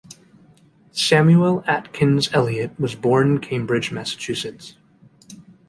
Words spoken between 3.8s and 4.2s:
Mass.